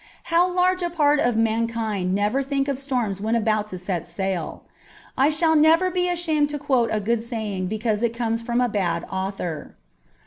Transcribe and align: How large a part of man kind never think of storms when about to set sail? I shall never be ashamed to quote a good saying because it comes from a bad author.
How 0.33 0.51
large 0.51 0.81
a 0.81 0.89
part 0.89 1.19
of 1.19 1.37
man 1.37 1.67
kind 1.67 2.15
never 2.15 2.41
think 2.41 2.67
of 2.67 2.79
storms 2.79 3.21
when 3.21 3.35
about 3.35 3.67
to 3.67 3.77
set 3.77 4.07
sail? 4.07 4.63
I 5.15 5.29
shall 5.29 5.55
never 5.55 5.91
be 5.91 6.09
ashamed 6.09 6.49
to 6.49 6.57
quote 6.57 6.89
a 6.91 6.99
good 6.99 7.21
saying 7.21 7.67
because 7.67 8.01
it 8.01 8.09
comes 8.11 8.41
from 8.41 8.61
a 8.61 8.67
bad 8.67 9.05
author. 9.11 9.75